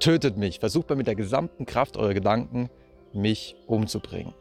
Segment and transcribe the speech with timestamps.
[0.00, 0.58] tötet mich.
[0.58, 2.70] Versucht mal mit der gesamten Kraft eurer Gedanken,
[3.12, 4.34] mich umzubringen.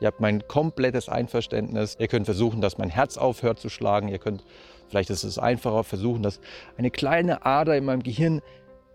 [0.00, 1.96] Ihr habt mein komplettes Einverständnis.
[1.98, 4.08] Ihr könnt versuchen, dass mein Herz aufhört zu schlagen.
[4.08, 4.44] Ihr könnt,
[4.88, 6.40] vielleicht ist es einfacher, versuchen, dass
[6.78, 8.40] eine kleine Ader in meinem Gehirn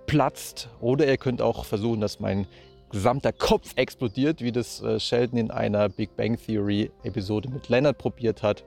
[0.07, 0.69] platzt.
[0.81, 2.47] Oder ihr könnt auch versuchen, dass mein
[2.89, 7.97] gesamter Kopf explodiert, wie das äh, Sheldon in einer Big Bang Theory Episode mit Leonard
[7.97, 8.63] probiert hat.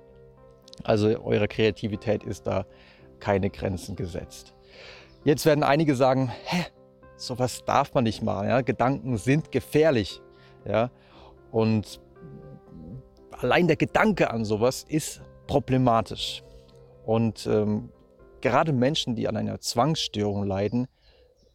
[0.85, 2.67] Also eurer Kreativität ist da
[3.19, 4.55] keine Grenzen gesetzt.
[5.25, 6.67] Jetzt werden einige sagen, hä,
[7.19, 8.49] sowas darf man nicht machen.
[8.49, 8.63] Ja?
[8.63, 10.23] Gedanken sind gefährlich.
[10.65, 10.91] Ja?
[11.51, 12.01] Und
[13.31, 16.43] allein der Gedanke an sowas ist problematisch.
[17.05, 17.91] Und ähm,
[18.41, 20.89] gerade Menschen, die an einer Zwangsstörung leiden,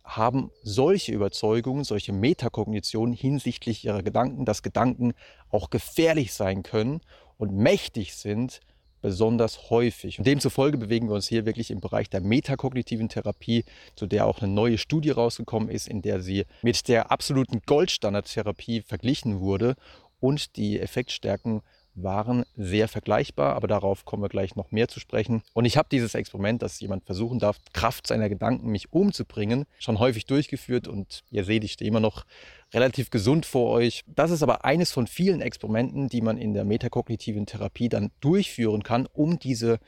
[0.03, 5.13] haben solche Überzeugungen, solche Metakognitionen hinsichtlich ihrer Gedanken, dass Gedanken
[5.49, 6.99] auch gefährlich sein können
[7.37, 8.59] und mächtig sind,
[9.03, 10.17] besonders häufig.
[10.17, 14.41] Und demzufolge bewegen wir uns hier wirklich im Bereich der metakognitiven Therapie, zu der auch
[14.41, 19.75] eine neue Studie rausgekommen ist, in der sie mit der absoluten Goldstandardtherapie verglichen wurde
[20.19, 21.61] und die Effektstärken
[21.95, 25.43] waren sehr vergleichbar, aber darauf kommen wir gleich noch mehr zu sprechen.
[25.53, 29.99] Und ich habe dieses Experiment, dass jemand versuchen darf, Kraft seiner Gedanken mich umzubringen, schon
[29.99, 32.25] häufig durchgeführt und ihr seht, ich stehe immer noch
[32.73, 34.03] relativ gesund vor euch.
[34.07, 38.83] Das ist aber eines von vielen Experimenten, die man in der metakognitiven Therapie dann durchführen
[38.83, 39.79] kann, um diese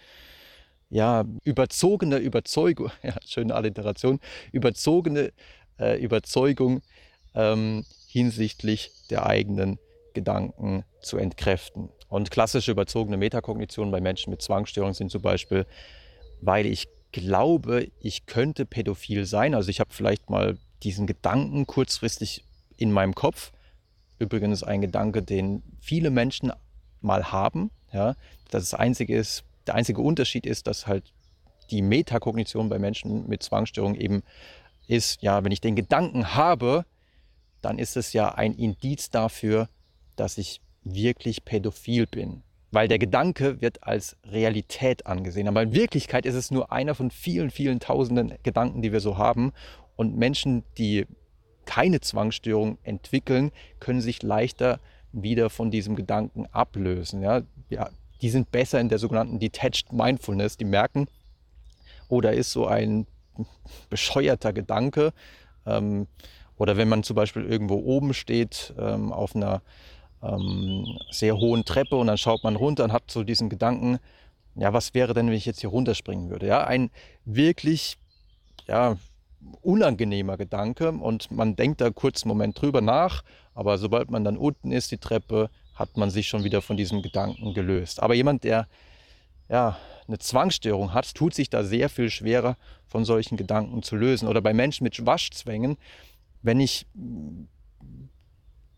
[0.89, 4.19] ja, überzogene Überzeugung, ja, schöne Alliteration,
[4.51, 5.33] überzogene
[5.79, 6.81] äh, Überzeugung
[7.33, 9.79] ähm, hinsichtlich der eigenen
[10.13, 11.89] Gedanken zu entkräften.
[12.07, 15.65] Und klassische überzogene Metakognitionen bei Menschen mit Zwangsstörungen sind zum Beispiel,
[16.41, 19.55] weil ich glaube, ich könnte pädophil sein.
[19.55, 22.43] Also ich habe vielleicht mal diesen Gedanken kurzfristig
[22.77, 23.51] in meinem Kopf.
[24.19, 26.51] Übrigens ein Gedanke, den viele Menschen
[27.01, 27.71] mal haben.
[27.91, 28.15] Ja,
[28.51, 31.13] das einzige ist, der einzige Unterschied ist, dass halt
[31.71, 34.23] die Metakognition bei Menschen mit Zwangsstörungen eben
[34.87, 36.85] ist, ja, wenn ich den Gedanken habe,
[37.61, 39.69] dann ist es ja ein Indiz dafür,
[40.15, 42.43] dass ich wirklich pädophil bin.
[42.71, 45.47] Weil der Gedanke wird als Realität angesehen.
[45.47, 49.17] Aber in Wirklichkeit ist es nur einer von vielen, vielen tausenden Gedanken, die wir so
[49.17, 49.51] haben.
[49.95, 51.05] Und Menschen, die
[51.65, 54.79] keine Zwangsstörung entwickeln, können sich leichter
[55.11, 57.21] wieder von diesem Gedanken ablösen.
[57.21, 57.89] Ja, ja,
[58.21, 60.57] die sind besser in der sogenannten Detached Mindfulness.
[60.57, 61.07] Die merken,
[62.07, 63.07] oh, da ist so ein
[63.89, 65.13] bescheuerter Gedanke.
[65.65, 66.07] Ähm,
[66.57, 69.61] oder wenn man zum Beispiel irgendwo oben steht ähm, auf einer
[70.25, 73.99] ähm, sehr hohen Treppe und dann schaut man runter und hat so diesen Gedanken,
[74.55, 76.47] ja, was wäre denn, wenn ich jetzt hier runterspringen würde?
[76.47, 76.89] Ja, ein
[77.25, 77.97] wirklich,
[78.67, 78.97] ja,
[79.61, 84.37] unangenehmer Gedanke und man denkt da kurz einen Moment drüber nach, aber sobald man dann
[84.37, 88.01] unten ist, die Treppe, hat man sich schon wieder von diesem Gedanken gelöst.
[88.01, 88.67] Aber jemand, der
[89.49, 89.77] ja,
[90.07, 94.27] eine Zwangsstörung hat, tut sich da sehr viel schwerer, von solchen Gedanken zu lösen.
[94.27, 95.77] Oder bei Menschen mit Waschzwängen,
[96.41, 96.87] wenn ich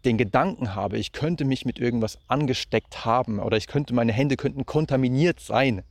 [0.07, 4.38] den Gedanken habe, ich könnte mich mit irgendwas angesteckt haben oder ich könnte, meine Hände
[4.38, 5.84] könnten kontaminiert sein,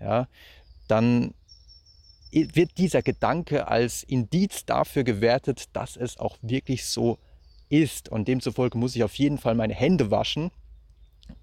[0.00, 0.26] ja,
[0.88, 1.34] dann
[2.32, 7.18] wird dieser Gedanke als Indiz dafür gewertet, dass es auch wirklich so
[7.68, 8.08] ist.
[8.08, 10.50] Und demzufolge muss ich auf jeden Fall meine Hände waschen.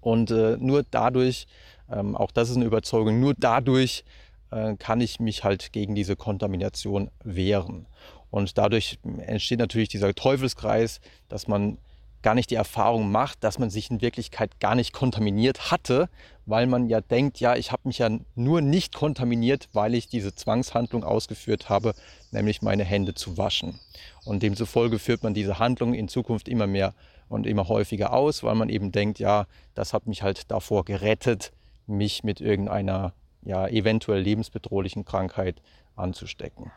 [0.00, 1.46] Und äh, nur dadurch,
[1.90, 4.04] ähm, auch das ist eine Überzeugung, nur dadurch
[4.50, 7.86] äh, kann ich mich halt gegen diese Kontamination wehren.
[8.30, 11.78] Und dadurch entsteht natürlich dieser Teufelskreis, dass man
[12.22, 16.08] gar nicht die Erfahrung macht, dass man sich in Wirklichkeit gar nicht kontaminiert hatte,
[16.46, 20.34] weil man ja denkt, ja, ich habe mich ja nur nicht kontaminiert, weil ich diese
[20.34, 21.94] Zwangshandlung ausgeführt habe,
[22.30, 23.78] nämlich meine Hände zu waschen.
[24.24, 26.94] Und demzufolge führt man diese Handlung in Zukunft immer mehr
[27.28, 31.52] und immer häufiger aus, weil man eben denkt, ja, das hat mich halt davor gerettet,
[31.86, 33.12] mich mit irgendeiner
[33.42, 35.62] ja, eventuell lebensbedrohlichen Krankheit
[35.96, 36.70] anzustecken.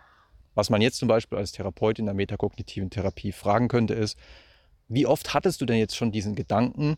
[0.53, 4.18] Was man jetzt zum Beispiel als Therapeut in der metakognitiven Therapie fragen könnte, ist,
[4.94, 6.97] wie oft hattest du denn jetzt schon diesen Gedanken,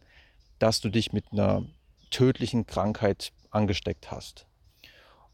[0.59, 1.63] dass du dich mit einer
[2.09, 4.47] tödlichen Krankheit angesteckt hast?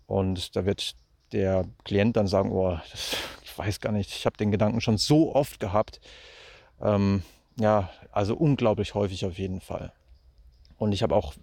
[0.08, 0.96] Und da wird
[1.31, 4.98] der Klient dann sagen, oh, das, ich weiß gar nicht, ich habe den Gedanken schon
[4.98, 6.01] so oft gehabt.
[6.81, 7.24] Ähm,
[7.57, 9.94] ja, also unglaublich häufig auf jeden Fall.
[10.78, 11.36] Und ich habe auch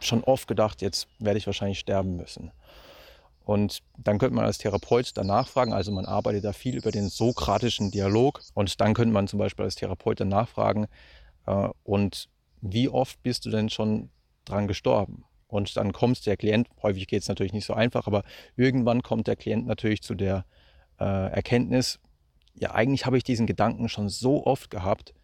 [0.00, 2.50] schon oft gedacht, jetzt werde ich wahrscheinlich sterben müssen.
[3.44, 7.08] Und dann könnte man als Therapeut danach fragen, also man arbeitet da viel über den
[7.08, 10.86] sokratischen Dialog und dann könnte man zum Beispiel als Therapeut danach fragen,
[11.46, 12.28] äh, und
[12.60, 14.10] wie oft bist du denn schon
[14.44, 15.24] dran gestorben?
[15.48, 18.22] Und dann kommt der Klient, häufig geht es natürlich nicht so einfach, aber
[18.56, 20.46] irgendwann kommt der Klient natürlich zu der
[21.00, 21.98] äh, Erkenntnis,
[22.54, 25.14] ja eigentlich habe ich diesen Gedanken schon so oft gehabt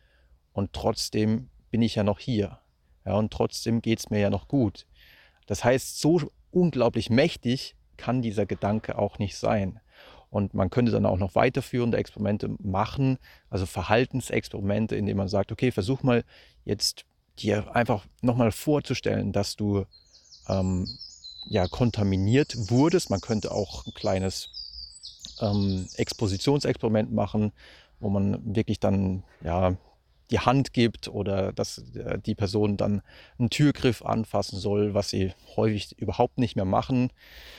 [0.52, 2.58] und trotzdem bin ich ja noch hier.
[3.04, 4.86] Ja, und trotzdem geht es mir ja noch gut.
[5.46, 6.20] Das heißt, so
[6.50, 9.80] unglaublich mächtig kann dieser Gedanke auch nicht sein.
[10.30, 13.18] Und man könnte dann auch noch weiterführende Experimente machen,
[13.50, 16.24] also Verhaltensexperimente, indem man sagt, okay, versuch mal
[16.64, 17.04] jetzt
[17.38, 19.84] dir einfach nochmal vorzustellen, dass du
[20.48, 20.86] ähm,
[21.46, 23.10] ja, kontaminiert wurdest.
[23.10, 24.48] Man könnte auch ein kleines
[25.40, 27.52] ähm, Expositionsexperiment machen,
[28.00, 29.76] wo man wirklich dann ja,
[30.30, 33.02] die Hand gibt oder dass äh, die Person dann
[33.38, 37.10] einen Türgriff anfassen soll, was sie häufig überhaupt nicht mehr machen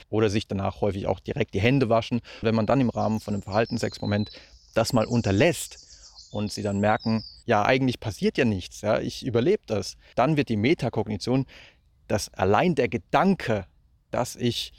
[0.09, 2.21] oder sich danach häufig auch direkt die Hände waschen.
[2.41, 4.31] Wenn man dann im Rahmen von einem Verhaltensexperiment
[4.73, 9.63] das mal unterlässt und sie dann merken, ja, eigentlich passiert ja nichts, ja, ich überlebe
[9.65, 11.45] das, dann wird die Metakognition,
[12.07, 13.65] dass allein der Gedanke,
[14.11, 14.73] dass ich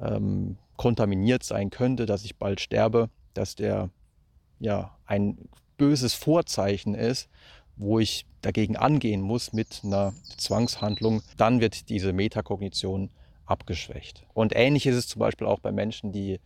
[0.00, 3.90] ähm, kontaminiert sein könnte, dass ich bald sterbe, dass der
[4.58, 7.28] ja ein böses Vorzeichen ist,
[7.76, 13.10] wo ich dagegen angehen muss mit einer Zwangshandlung, dann wird diese Metakognition
[13.44, 14.24] abgeschwächt.
[14.34, 16.40] Und ähnlich ist es zum Beispiel auch bei Menschen, die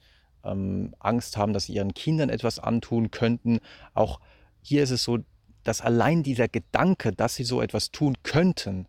[0.44, 3.61] ähm, Angst haben, dass sie ihren Kindern etwas antun könnten.
[3.94, 4.21] Auch
[4.62, 5.19] hier ist es so,
[5.62, 8.87] dass allein dieser Gedanke, dass sie so etwas tun könnten,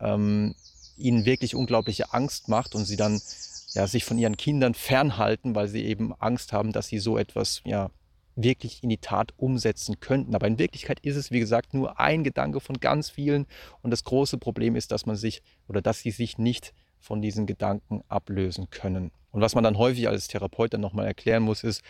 [0.00, 0.54] ähm,
[0.96, 3.20] ihnen wirklich unglaubliche Angst macht und sie dann
[3.74, 7.60] ja, sich von ihren Kindern fernhalten, weil sie eben Angst haben, dass sie so etwas
[7.64, 7.90] ja,
[8.36, 10.34] wirklich in die Tat umsetzen könnten.
[10.34, 13.46] Aber in Wirklichkeit ist es, wie gesagt, nur ein Gedanke von ganz vielen.
[13.82, 17.46] Und das große Problem ist, dass man sich oder dass sie sich nicht von diesen
[17.46, 19.10] Gedanken ablösen können.
[19.30, 21.82] Und was man dann häufig als Therapeut dann nochmal erklären muss, ist,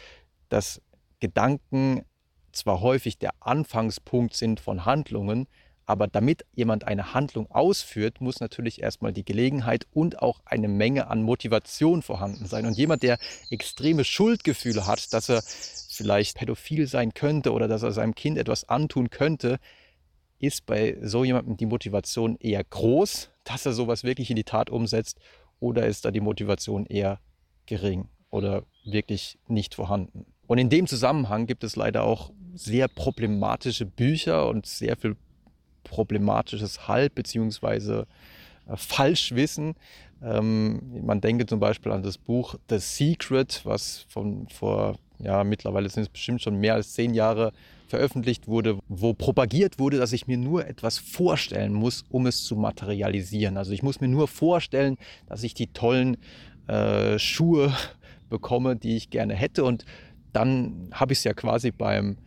[0.49, 0.81] dass
[1.21, 2.03] Gedanken
[2.53, 5.47] zwar häufig der Anfangspunkt sind von Handlungen,
[5.87, 11.07] aber damit jemand eine Handlung ausführt, muss natürlich erstmal die Gelegenheit und auch eine Menge
[11.07, 12.67] an Motivation vorhanden sein.
[12.67, 13.19] Und jemand, der
[13.51, 18.69] extreme Schuldgefühle hat, dass er vielleicht pädophil sein könnte oder dass er seinem Kind etwas
[18.69, 19.59] antun könnte,
[20.39, 24.69] ist bei so jemandem die Motivation eher groß, dass er sowas wirklich in die Tat
[24.69, 25.19] umsetzt,
[25.61, 27.19] oder ist da die Motivation eher
[27.65, 30.27] gering oder wirklich nicht vorhanden.
[30.47, 35.17] Und in dem Zusammenhang gibt es leider auch sehr problematische Bücher und sehr viel
[35.87, 38.05] problematisches Halb- bzw.
[38.69, 39.75] Äh, Falschwissen.
[40.23, 45.89] Ähm, man denke zum Beispiel an das Buch The Secret, was von vor ja, mittlerweile
[45.89, 47.53] sind es bestimmt schon mehr als zehn Jahre
[47.89, 52.57] veröffentlicht wurde, wo propagiert wurde, dass ich mir nur etwas vorstellen muss, um es zu
[52.57, 53.57] materialisieren.
[53.57, 54.97] Also ich muss mir nur vorstellen,
[55.27, 56.17] dass ich die tollen
[56.67, 57.73] äh, Schuhe
[58.29, 59.65] bekomme, die ich gerne hätte.
[59.65, 59.85] Und
[60.33, 62.19] dann habe ich es ja quasi beim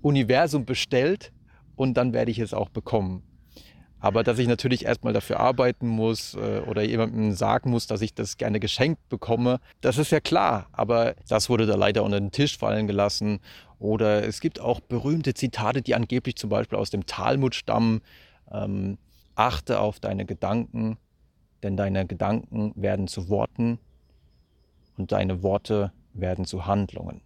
[0.00, 1.30] Universum bestellt
[1.76, 3.22] und dann werde ich es auch bekommen.
[4.02, 8.12] Aber dass ich natürlich erstmal dafür arbeiten muss äh, oder jemandem sagen muss, dass ich
[8.14, 10.66] das gerne geschenkt bekomme, das ist ja klar.
[10.72, 13.38] Aber das wurde da leider unter den Tisch fallen gelassen.
[13.78, 18.00] Oder es gibt auch berühmte Zitate, die angeblich zum Beispiel aus dem Talmud stammen.
[18.50, 18.98] Ähm,
[19.36, 20.98] achte auf deine Gedanken,
[21.62, 23.78] denn deine Gedanken werden zu Worten
[24.96, 27.22] und deine Worte werden zu Handlungen.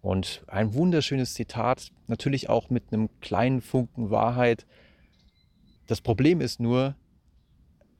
[0.00, 4.66] Und ein wunderschönes Zitat, natürlich auch mit einem kleinen Funken Wahrheit,
[5.86, 6.96] das Problem ist nur,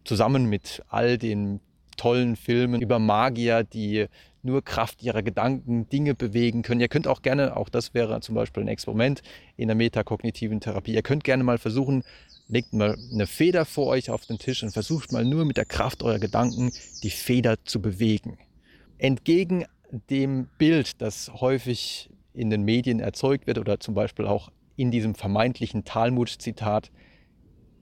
[0.04, 1.60] zusammen mit all den
[1.96, 4.06] tollen Filmen über Magier, die
[4.42, 6.80] nur Kraft ihrer Gedanken Dinge bewegen können.
[6.80, 9.22] Ihr könnt auch gerne, auch das wäre zum Beispiel ein Experiment
[9.56, 12.04] in der metakognitiven Therapie, ihr könnt gerne mal versuchen,
[12.48, 15.64] legt mal eine Feder vor euch auf den Tisch und versucht mal nur mit der
[15.64, 16.70] Kraft eurer Gedanken
[17.02, 18.38] die Feder zu bewegen.
[18.98, 19.66] Entgegen
[20.10, 25.14] dem Bild, das häufig in den Medien erzeugt wird oder zum Beispiel auch in diesem
[25.14, 26.90] vermeintlichen Talmud-Zitat,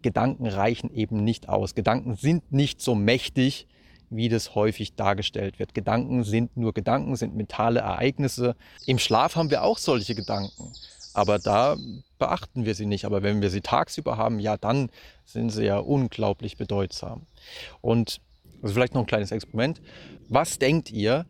[0.03, 1.75] Gedanken reichen eben nicht aus.
[1.75, 3.67] Gedanken sind nicht so mächtig,
[4.11, 5.75] wie das häufig dargestellt wird.
[5.75, 8.55] Gedanken sind nur Gedanken, sind mentale Ereignisse.
[8.87, 10.73] Im Schlaf haben wir auch solche Gedanken,
[11.15, 11.77] aber da
[12.19, 13.07] beachten wir sie nicht.
[13.07, 14.91] Aber wenn wir sie tagsüber haben, ja, dann
[15.25, 17.27] sind sie ja unglaublich bedeutsam.
[17.81, 18.21] Und
[18.63, 19.81] also vielleicht noch ein kleines Experiment.
[20.29, 21.27] Was denkt ihr?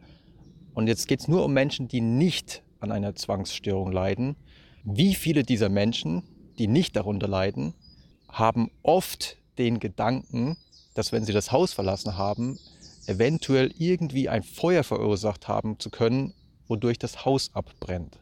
[0.74, 4.36] Und jetzt geht es nur um Menschen, die nicht an einer Zwangsstörung leiden.
[4.82, 6.22] Wie viele dieser Menschen,
[6.58, 7.74] die nicht darunter leiden,
[8.28, 10.56] haben oft den Gedanken,
[10.94, 12.58] dass wenn sie das Haus verlassen haben,
[13.06, 16.34] eventuell irgendwie ein Feuer verursacht haben zu können,
[16.66, 18.18] wodurch das Haus abbrennt.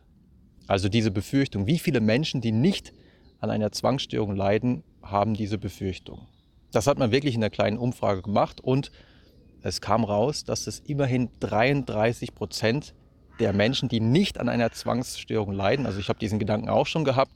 [0.67, 1.67] Also diese Befürchtung.
[1.67, 2.93] Wie viele Menschen, die nicht
[3.41, 6.27] an einer Zwangsstörung leiden, haben diese Befürchtung?
[6.71, 8.91] Das hat man wirklich in einer kleinen Umfrage gemacht und
[9.63, 12.95] es kam raus, dass es immerhin 33 Prozent
[13.41, 17.05] der Menschen, die nicht an einer Zwangsstörung leiden, also ich habe diesen Gedanken auch schon
[17.05, 17.33] gehabt,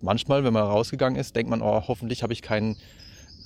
[0.00, 2.76] manchmal, wenn man rausgegangen ist, denkt man, oh, hoffentlich habe ich keinen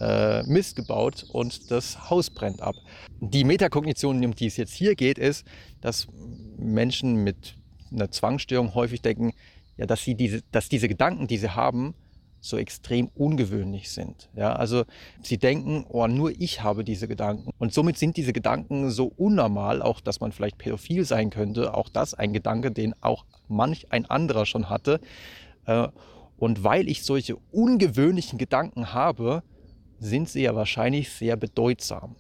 [0.00, 2.74] äh, Mist gebaut und das Haus brennt ab.
[3.20, 5.46] Die Metakognition, um die es jetzt hier geht, ist,
[5.80, 6.08] dass
[6.56, 7.56] Menschen mit
[7.92, 9.32] einer Zwangsstörung häufig denken,
[9.76, 11.94] ja, dass, sie diese, dass diese Gedanken, die sie haben,
[12.40, 14.30] so extrem ungewöhnlich sind.
[14.34, 14.84] Ja, also
[15.22, 17.50] sie denken, oh, nur ich habe diese Gedanken.
[17.58, 21.74] Und somit sind diese Gedanken so unnormal, auch dass man vielleicht pädophil sein könnte.
[21.74, 25.00] Auch das ein Gedanke, den auch manch ein anderer schon hatte.
[25.66, 25.88] Äh,
[26.38, 29.42] und weil ich solche ungewöhnlichen Gedanken habe,
[29.98, 32.16] sind sie ja wahrscheinlich sehr bedeutsam.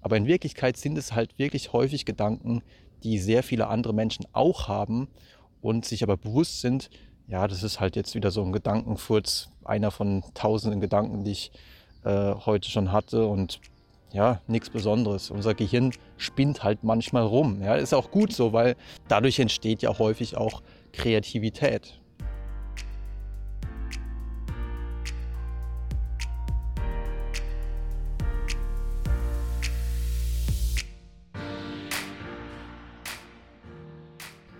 [0.00, 2.62] Aber in Wirklichkeit sind es halt wirklich häufig Gedanken,
[3.02, 5.08] die sehr viele andere Menschen auch haben
[5.60, 6.88] und sich aber bewusst sind,
[7.30, 11.52] ja, das ist halt jetzt wieder so ein Gedankenfurz, einer von tausenden Gedanken, die ich
[12.04, 13.60] äh, heute schon hatte und
[14.12, 15.30] ja, nichts Besonderes.
[15.30, 17.62] Unser Gehirn spinnt halt manchmal rum.
[17.62, 18.74] Ja, ist auch gut so, weil
[19.06, 21.99] dadurch entsteht ja häufig auch Kreativität.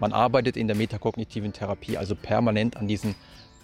[0.00, 3.14] Man arbeitet in der metakognitiven Therapie also permanent an diesen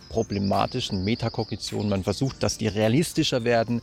[0.09, 1.89] problematischen Metakognitionen.
[1.89, 3.83] Man versucht, dass die realistischer werden.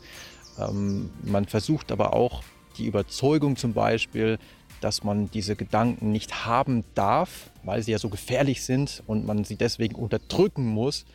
[0.60, 2.44] Ähm, man versucht aber auch
[2.78, 4.40] die Überzeugung zum Beispiel,
[4.82, 9.44] dass man diese Gedanken nicht haben darf, weil sie ja so gefährlich sind und man
[9.44, 11.06] sie deswegen unterdrücken muss.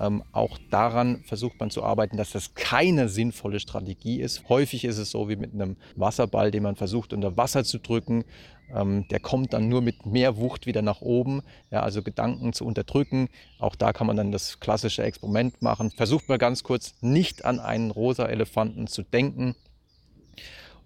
[0.00, 4.48] Ähm, auch daran versucht man zu arbeiten, dass das keine sinnvolle Strategie ist.
[4.48, 8.24] Häufig ist es so wie mit einem Wasserball, den man versucht unter Wasser zu drücken.
[8.74, 11.42] Ähm, der kommt dann nur mit mehr Wucht wieder nach oben.
[11.70, 13.28] Ja, also Gedanken zu unterdrücken.
[13.58, 15.90] Auch da kann man dann das klassische Experiment machen.
[15.90, 19.54] Versucht mal ganz kurz nicht an einen rosa Elefanten zu denken.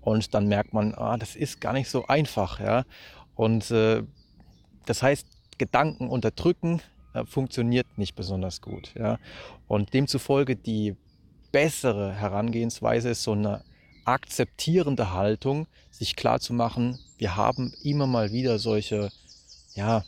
[0.01, 2.61] Und dann merkt man, ah, das ist gar nicht so einfach.
[2.61, 2.85] Ja?
[3.35, 4.03] Und äh,
[4.87, 5.27] das heißt,
[5.59, 6.83] Gedanken unterdrücken
[7.15, 8.93] äh, funktioniert nicht besonders gut.
[8.99, 9.19] Ja?
[9.69, 10.97] Und demzufolge die
[11.53, 13.62] bessere Herangehensweise ist so eine
[14.04, 19.11] akzeptierende Haltung, sich klar zu machen, wir haben immer mal wieder solche
[19.75, 20.04] ja,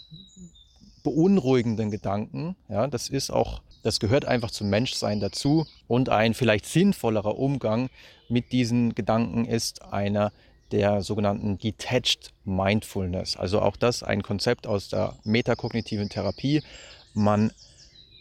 [1.02, 2.56] beunruhigenden Gedanken.
[2.68, 5.66] Ja, das ist auch, das gehört einfach zum Menschsein dazu.
[5.86, 7.88] Und ein vielleicht sinnvollerer Umgang
[8.28, 10.32] mit diesen Gedanken ist einer
[10.72, 13.36] der sogenannten Detached Mindfulness.
[13.36, 16.62] Also auch das ein Konzept aus der metakognitiven Therapie.
[17.12, 17.52] Man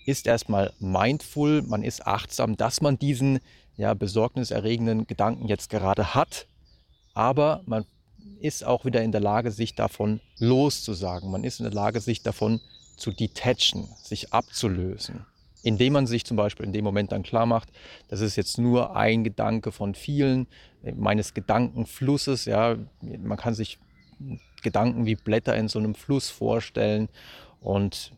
[0.06, 3.40] ist erstmal mindful, man ist achtsam, dass man diesen
[3.76, 6.48] ja, besorgniserregenden Gedanken jetzt gerade hat,
[7.14, 7.86] aber man
[8.40, 11.32] ist auch wieder in der Lage, sich davon loszusagen.
[11.32, 12.60] Man ist in der Lage, sich davon
[12.98, 15.26] zu detachen, sich abzulösen.
[15.64, 17.70] Indem man sich zum Beispiel in dem Moment dann klar macht,
[18.10, 20.48] das ist jetzt nur ein Gedanke von vielen,
[20.96, 22.46] meines Gedankenflusses.
[22.46, 23.80] Ja, man kann sich
[24.62, 27.10] Gedanken wie Blätter in so einem Fluss vorstellen
[27.62, 28.12] und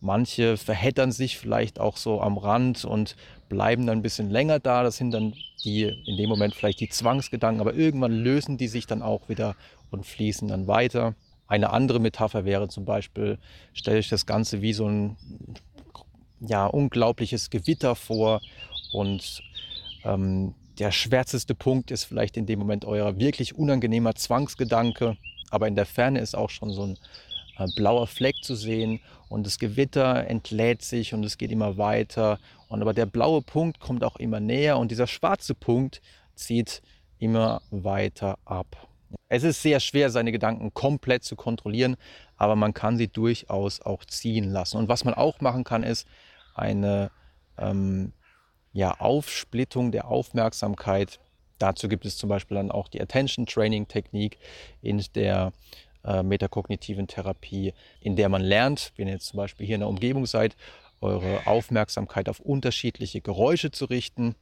[0.00, 3.16] manche verheddern sich vielleicht auch so am Rand und
[3.52, 4.82] bleiben dann ein bisschen länger da.
[4.82, 8.86] Das sind dann die in dem Moment vielleicht die Zwangsgedanken, aber irgendwann lösen die sich
[8.86, 9.54] dann auch wieder
[9.90, 11.14] und fließen dann weiter.
[11.46, 13.38] Eine andere Metapher wäre zum Beispiel,
[13.74, 15.16] stelle ich das Ganze wie so ein
[16.40, 18.40] ja, unglaubliches Gewitter vor
[18.94, 19.42] und
[20.04, 25.18] ähm, der schwärzeste Punkt ist vielleicht in dem Moment euer wirklich unangenehmer Zwangsgedanke,
[25.50, 26.98] aber in der Ferne ist auch schon so ein
[27.76, 32.38] blauer Fleck zu sehen und das Gewitter entlädt sich und es geht immer weiter.
[32.68, 36.00] Und aber der blaue Punkt kommt auch immer näher und dieser schwarze Punkt
[36.34, 36.82] zieht
[37.18, 38.88] immer weiter ab.
[39.28, 41.96] Es ist sehr schwer, seine Gedanken komplett zu kontrollieren,
[42.36, 44.78] aber man kann sie durchaus auch ziehen lassen.
[44.78, 46.06] Und was man auch machen kann, ist
[46.54, 47.10] eine
[47.58, 48.12] ähm,
[48.72, 51.20] ja, Aufsplittung der Aufmerksamkeit.
[51.58, 54.38] Dazu gibt es zum Beispiel dann auch die Attention Training Technik,
[54.80, 55.52] in der
[56.04, 59.88] äh, metakognitiven Therapie, in der man lernt, wenn ihr jetzt zum Beispiel hier in der
[59.88, 60.56] Umgebung seid,
[61.00, 64.34] eure Aufmerksamkeit auf unterschiedliche Geräusche zu richten.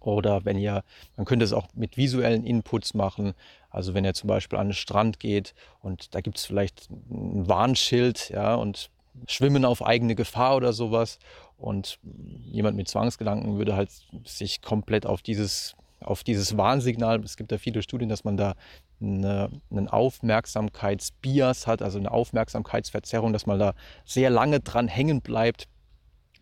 [0.00, 0.84] Oder wenn ihr,
[1.16, 3.34] man könnte es auch mit visuellen Inputs machen.
[3.70, 7.48] Also wenn ihr zum Beispiel an den Strand geht und da gibt es vielleicht ein
[7.48, 8.90] Warnschild, ja, und
[9.26, 11.18] Schwimmen auf eigene Gefahr oder sowas.
[11.56, 11.98] Und
[12.44, 13.90] jemand mit Zwangsgedanken würde halt
[14.24, 18.54] sich komplett auf dieses, auf dieses Warnsignal, es gibt ja viele Studien, dass man da
[19.00, 23.74] eine, einen Aufmerksamkeitsbias hat, also eine Aufmerksamkeitsverzerrung, dass man da
[24.04, 25.68] sehr lange dran hängen bleibt.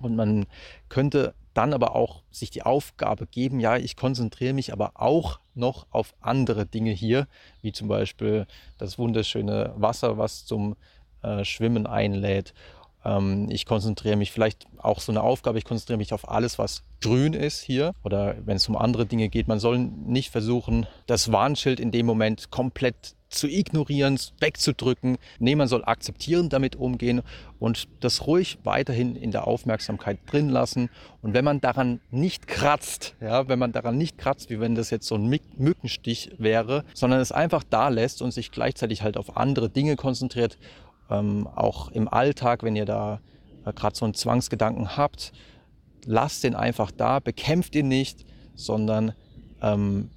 [0.01, 0.47] Und man
[0.89, 5.87] könnte dann aber auch sich die Aufgabe geben, ja, ich konzentriere mich aber auch noch
[5.91, 7.27] auf andere Dinge hier,
[7.63, 8.47] wie zum Beispiel
[8.77, 10.77] das wunderschöne Wasser, was zum
[11.23, 12.53] äh, Schwimmen einlädt
[13.07, 16.83] ähm, ich konzentriere mich vielleicht auch so eine Aufgabe, ich konzentriere mich auf alles, was
[17.01, 17.93] grün ist hier.
[18.03, 22.07] Oder wenn es um andere Dinge geht, man soll nicht versuchen, das Warnschild in dem
[22.07, 25.19] Moment komplett zu ignorieren, wegzudrücken.
[25.39, 27.23] Nee, man soll akzeptieren, damit umgehen
[27.59, 30.91] und das ruhig weiterhin in der Aufmerksamkeit drin lassen.
[31.23, 34.91] Und wenn man daran nicht kratzt, ja, wenn man daran nicht kratzt, wie wenn das
[34.91, 39.37] jetzt so ein Mückenstich wäre, sondern es einfach da lässt und sich gleichzeitig halt auf
[39.37, 40.57] andere Dinge konzentriert
[41.11, 43.21] ähm, auch im Alltag, wenn ihr da
[43.65, 45.33] äh, gerade so einen Zwangsgedanken habt,
[46.05, 49.13] lasst den einfach da, bekämpft ihn nicht, sondern
[49.63, 50.11] ähm,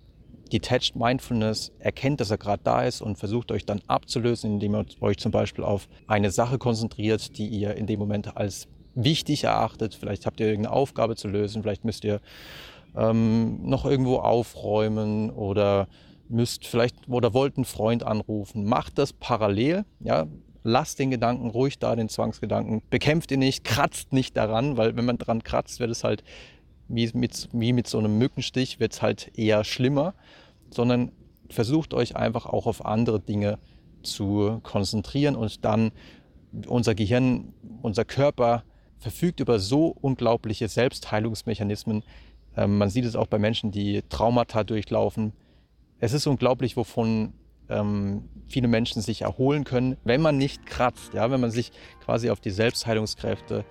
[0.52, 4.86] Detached Mindfulness erkennt, dass er gerade da ist und versucht euch dann abzulösen, indem ihr
[5.02, 9.96] euch zum Beispiel auf eine Sache konzentriert, die ihr in dem Moment als wichtig erachtet.
[9.96, 12.20] Vielleicht habt ihr irgendeine Aufgabe zu lösen, vielleicht müsst ihr
[12.96, 15.88] ähm, noch irgendwo aufräumen oder
[16.28, 18.66] müsst vielleicht oder wollt einen Freund anrufen.
[18.66, 20.28] Macht das parallel, ja.
[20.64, 22.82] Lasst den Gedanken ruhig da, den Zwangsgedanken.
[22.90, 26.24] Bekämpft ihn nicht, kratzt nicht daran, weil wenn man daran kratzt, wird es halt
[26.90, 30.14] wie mit, wie mit so einem Mückenstich, wird es halt eher schlimmer,
[30.70, 31.12] sondern
[31.50, 33.60] versucht euch einfach auch auf andere Dinge
[34.04, 35.92] zu konzentrieren und dann
[36.68, 38.64] unser Gehirn, unser Körper
[38.98, 42.04] verfügt über so unglaubliche Selbstheilungsmechanismen.
[42.58, 45.34] Ähm, man sieht es auch bei Menschen, die Traumata durchlaufen.
[46.00, 47.34] Es ist unglaublich, wovon
[47.70, 51.72] ähm, viele Menschen sich erholen können, wenn man nicht kratzt, ja, wenn man sich
[52.04, 53.66] quasi auf die Selbstheilungskräfte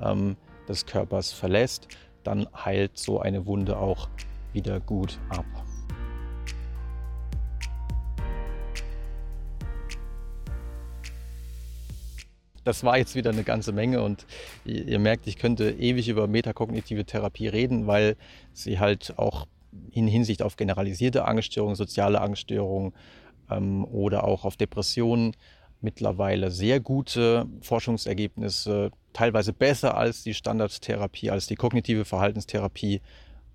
[0.00, 0.36] ähm,
[0.68, 1.88] des Körpers verlässt,
[2.24, 4.08] dann heilt so eine Wunde auch
[4.52, 5.46] wieder gut ab.
[12.68, 14.26] das war jetzt wieder eine ganze Menge und
[14.66, 18.16] ihr merkt, ich könnte ewig über metakognitive Therapie reden, weil
[18.52, 19.46] sie halt auch
[19.90, 22.92] in Hinsicht auf generalisierte Angststörungen, soziale Angststörungen
[23.50, 25.34] ähm, oder auch auf Depressionen
[25.80, 33.00] mittlerweile sehr gute Forschungsergebnisse, teilweise besser als die Standardtherapie, als die kognitive Verhaltenstherapie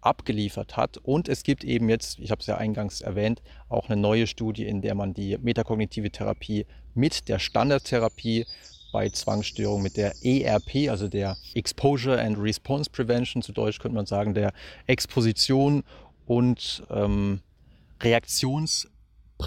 [0.02, 0.98] abgeliefert hat.
[0.98, 4.66] Und es gibt eben jetzt, ich habe es ja eingangs erwähnt, auch eine neue Studie,
[4.66, 8.46] in der man die metakognitive Therapie mit der Standardtherapie
[8.92, 14.06] bei Zwangsstörungen mit der ERP, also der Exposure and Response Prevention, zu Deutsch könnte man
[14.06, 14.54] sagen, der
[14.86, 15.84] Exposition
[16.26, 17.42] und ähm,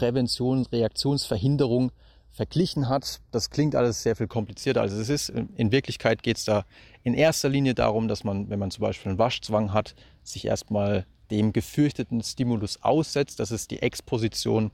[0.00, 1.92] Reaktionsprävention, Reaktionsverhinderung
[2.30, 3.20] verglichen hat.
[3.30, 5.30] Das klingt alles sehr viel komplizierter, als es ist.
[5.30, 6.64] In Wirklichkeit geht es da
[7.02, 11.06] in erster Linie darum, dass man, wenn man zum Beispiel einen Waschzwang hat, sich erstmal
[11.30, 13.40] dem gefürchteten Stimulus aussetzt.
[13.40, 14.70] Das ist die Exposition.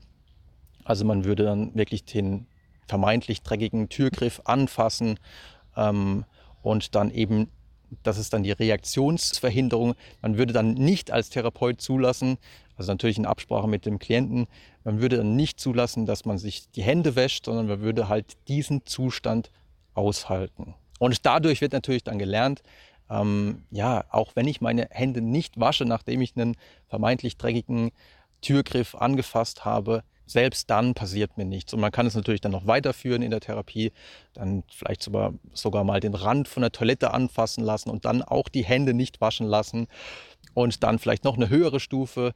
[0.83, 2.47] Also man würde dann wirklich den
[2.87, 5.17] vermeintlich dreckigen Türgriff anfassen
[5.77, 6.25] ähm,
[6.61, 7.49] und dann eben,
[8.03, 9.95] das ist dann die Reaktionsverhinderung.
[10.21, 12.37] Man würde dann nicht als Therapeut zulassen,
[12.75, 14.47] also natürlich in Absprache mit dem Klienten,
[14.83, 18.33] man würde dann nicht zulassen, dass man sich die Hände wäscht, sondern man würde halt
[18.47, 19.51] diesen Zustand
[19.93, 20.75] aushalten.
[20.99, 22.63] Und dadurch wird natürlich dann gelernt,
[23.09, 26.55] ähm, ja, auch wenn ich meine Hände nicht wasche, nachdem ich einen
[26.87, 27.91] vermeintlich dreckigen
[28.41, 30.03] Türgriff angefasst habe,
[30.33, 31.73] selbst dann passiert mir nichts.
[31.73, 33.91] Und man kann es natürlich dann noch weiterführen in der Therapie,
[34.33, 38.49] dann vielleicht sogar, sogar mal den Rand von der Toilette anfassen lassen und dann auch
[38.49, 39.87] die Hände nicht waschen lassen.
[40.53, 42.33] Und dann vielleicht noch eine höhere Stufe,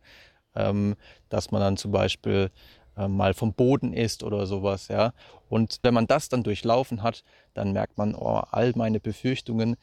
[0.56, 0.96] ähm,
[1.30, 2.52] dass man dann zum Beispiel
[2.98, 4.88] äh, mal vom Boden isst oder sowas.
[4.88, 5.14] Ja?
[5.50, 9.76] Und wenn man das dann durchlaufen hat, dann merkt man, oh, all meine Befürchtungen,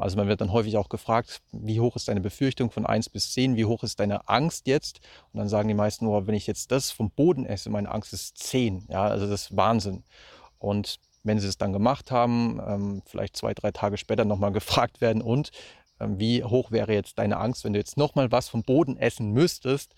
[0.00, 3.32] also man wird dann häufig auch gefragt, wie hoch ist deine Befürchtung von 1 bis
[3.32, 5.00] 10, wie hoch ist deine Angst jetzt?
[5.32, 8.12] Und dann sagen die meisten nur, wenn ich jetzt das vom Boden esse, meine Angst
[8.12, 8.86] ist 10.
[8.88, 10.04] Ja, also das ist Wahnsinn.
[10.58, 15.00] Und wenn sie es dann gemacht haben, ähm, vielleicht zwei, drei Tage später nochmal gefragt
[15.00, 15.50] werden, und
[16.00, 19.32] ähm, wie hoch wäre jetzt deine Angst, wenn du jetzt nochmal was vom Boden essen
[19.32, 19.94] müsstest?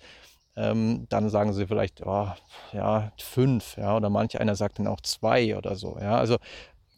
[0.58, 2.28] dann sagen sie vielleicht, oh,
[2.72, 5.98] ja, fünf, ja, oder manch einer sagt dann auch zwei oder so.
[6.00, 6.38] Ja, also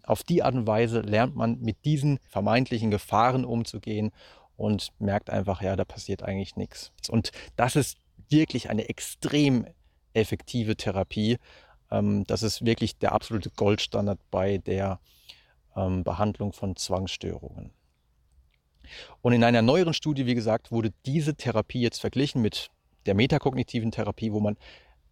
[0.09, 4.11] auf die Art und Weise lernt man mit diesen vermeintlichen Gefahren umzugehen
[4.57, 6.93] und merkt einfach, ja, da passiert eigentlich nichts.
[7.11, 7.99] Und das ist
[8.31, 9.67] wirklich eine extrem
[10.15, 11.37] effektive Therapie.
[11.91, 14.99] Ähm, das ist wirklich der absolute Goldstandard bei der
[15.77, 17.71] ähm, Behandlung von Zwangsstörungen.
[19.21, 22.71] Und in einer neueren Studie, wie gesagt, wurde diese Therapie jetzt verglichen mit
[23.05, 24.57] der metakognitiven Therapie, wo man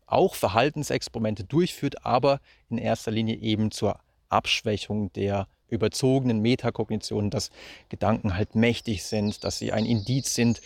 [0.07, 7.51] auch Verhaltensexperimente durchführt, aber in erster Linie eben zur Abschwächung der überzogenen Metakognition, dass
[7.89, 10.61] Gedanken halt mächtig sind, dass sie ein Indiz sind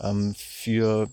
[0.00, 1.08] ähm, für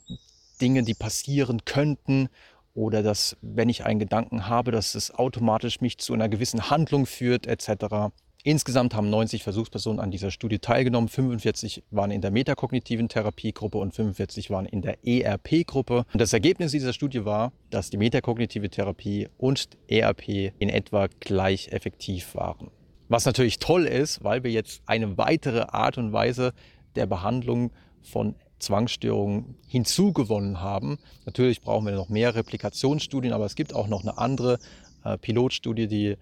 [0.62, 2.30] Dinge, die passieren könnten
[2.74, 7.06] oder dass, wenn ich einen Gedanken habe, dass es automatisch mich zu einer gewissen Handlung
[7.06, 8.14] führt etc.
[8.44, 11.10] Insgesamt haben 90 Versuchspersonen an dieser Studie teilgenommen.
[11.10, 16.06] 45 waren in der metakognitiven Therapiegruppe und 45 waren in der ERP-Gruppe.
[16.12, 21.68] Und das Ergebnis dieser Studie war, dass die metakognitive Therapie und ERP in etwa gleich
[21.70, 22.72] effektiv waren.
[23.10, 26.54] Was natürlich toll ist, weil wir jetzt eine weitere Art und Weise
[26.96, 30.98] der Behandlung von Zwangsstörungen hinzugewonnen haben.
[31.26, 34.60] Natürlich brauchen wir noch mehr Replikationsstudien, aber es gibt auch noch eine andere
[35.04, 36.18] äh, Pilotstudie, die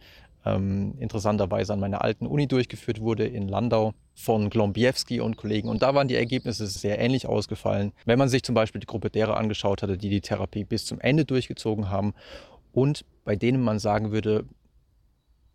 [0.45, 5.69] ähm, interessanterweise an meiner alten Uni durchgeführt wurde in Landau von Glombiewski und Kollegen.
[5.69, 7.93] Und da waren die Ergebnisse sehr ähnlich ausgefallen.
[8.06, 10.99] Wenn man sich zum Beispiel die Gruppe derer angeschaut hatte, die die Therapie bis zum
[10.99, 12.13] Ende durchgezogen haben
[12.71, 14.45] und bei denen man sagen würde,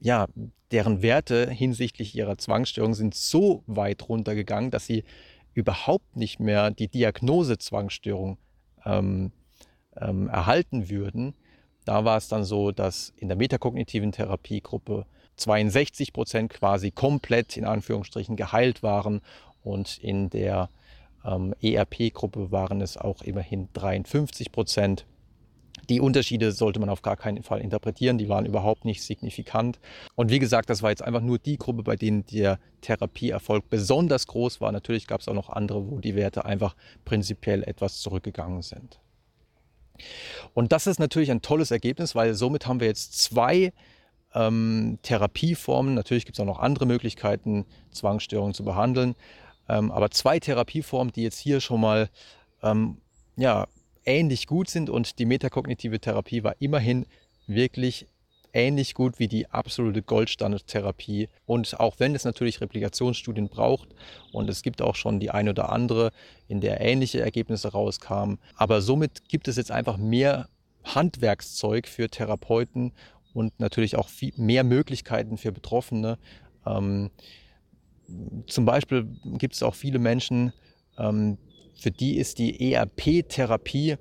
[0.00, 0.26] ja,
[0.70, 5.04] deren Werte hinsichtlich ihrer Zwangsstörung sind so weit runtergegangen, dass sie
[5.54, 8.38] überhaupt nicht mehr die Diagnose Zwangsstörung
[8.84, 9.32] ähm,
[9.96, 11.34] ähm, erhalten würden.
[11.84, 17.64] Da war es dann so, dass in der metakognitiven Therapiegruppe 62 Prozent quasi komplett in
[17.64, 19.20] Anführungsstrichen geheilt waren
[19.62, 20.70] und in der
[21.24, 25.06] ähm, ERP-Gruppe waren es auch immerhin 53 Prozent.
[25.88, 29.78] Die Unterschiede sollte man auf gar keinen Fall interpretieren, die waren überhaupt nicht signifikant.
[30.14, 34.26] Und wie gesagt, das war jetzt einfach nur die Gruppe, bei denen der Therapieerfolg besonders
[34.26, 34.72] groß war.
[34.72, 39.00] Natürlich gab es auch noch andere, wo die Werte einfach prinzipiell etwas zurückgegangen sind.
[40.52, 43.72] Und das ist natürlich ein tolles Ergebnis, weil somit haben wir jetzt zwei
[44.34, 45.94] ähm, Therapieformen.
[45.94, 49.14] Natürlich gibt es auch noch andere Möglichkeiten, Zwangsstörungen zu behandeln.
[49.68, 52.10] Ähm, aber zwei Therapieformen, die jetzt hier schon mal
[52.62, 52.98] ähm,
[53.36, 53.66] ja,
[54.04, 57.06] ähnlich gut sind und die metakognitive Therapie war immerhin
[57.46, 58.06] wirklich
[58.54, 61.28] ähnlich gut wie die absolute Goldstandard-Therapie.
[61.46, 63.88] Und auch wenn es natürlich Replikationsstudien braucht
[64.32, 66.12] und es gibt auch schon die eine oder andere,
[66.48, 70.48] in der ähnliche Ergebnisse rauskamen, aber somit gibt es jetzt einfach mehr
[70.84, 72.92] Handwerkszeug für Therapeuten
[73.32, 76.18] und natürlich auch viel mehr Möglichkeiten für Betroffene.
[76.66, 77.10] Ähm,
[78.46, 80.52] zum Beispiel gibt es auch viele Menschen,
[80.98, 81.38] ähm,
[81.74, 83.96] für die ist die ERP-Therapie,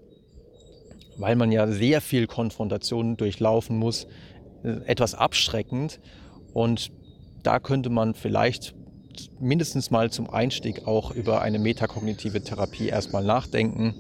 [1.18, 4.08] weil man ja sehr viel Konfrontation durchlaufen muss,
[4.64, 6.00] etwas abschreckend.
[6.54, 6.92] Und
[7.44, 8.76] da könnte man vielleicht
[9.40, 13.96] mindestens mal zum Einstieg auch über eine metakognitive Therapie erstmal nachdenken.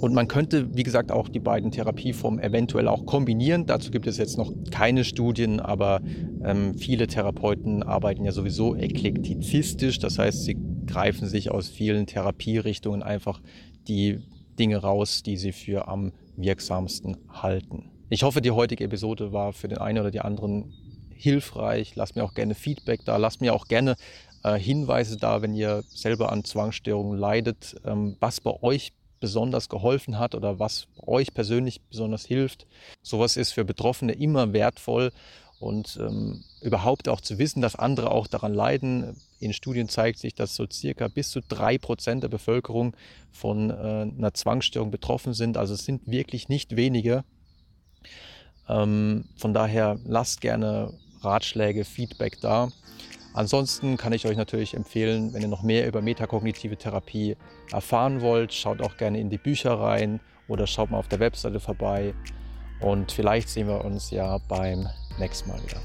[0.00, 3.64] Und man könnte, wie gesagt, auch die beiden Therapieformen eventuell auch kombinieren.
[3.66, 6.02] Dazu gibt es jetzt noch keine Studien, aber
[6.44, 9.98] ähm, viele Therapeuten arbeiten ja sowieso eklektizistisch.
[9.98, 13.40] Das heißt, sie greifen sich aus vielen Therapierichtungen einfach
[13.88, 14.18] die
[14.58, 17.93] Dinge raus, die sie für am wirksamsten halten.
[18.14, 20.72] Ich hoffe, die heutige Episode war für den einen oder die anderen
[21.16, 21.96] hilfreich.
[21.96, 23.16] Lasst mir auch gerne Feedback da.
[23.16, 23.96] Lasst mir auch gerne
[24.44, 30.16] äh, Hinweise da, wenn ihr selber an Zwangsstörungen leidet, ähm, was bei euch besonders geholfen
[30.16, 32.68] hat oder was euch persönlich besonders hilft.
[33.02, 35.10] Sowas ist für Betroffene immer wertvoll
[35.58, 39.16] und ähm, überhaupt auch zu wissen, dass andere auch daran leiden.
[39.40, 42.94] In Studien zeigt sich, dass so circa bis zu drei Prozent der Bevölkerung
[43.32, 45.56] von äh, einer Zwangsstörung betroffen sind.
[45.56, 47.24] Also es sind wirklich nicht wenige.
[48.68, 52.68] Ähm, von daher lasst gerne Ratschläge, Feedback da.
[53.34, 57.36] Ansonsten kann ich euch natürlich empfehlen, wenn ihr noch mehr über metakognitive Therapie
[57.72, 61.58] erfahren wollt, schaut auch gerne in die Bücher rein oder schaut mal auf der Webseite
[61.58, 62.14] vorbei.
[62.80, 64.88] Und vielleicht sehen wir uns ja beim
[65.18, 65.80] nächsten Mal wieder.